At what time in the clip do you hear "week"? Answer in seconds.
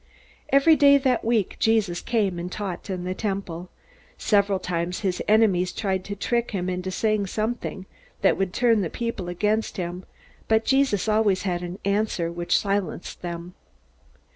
1.23-1.57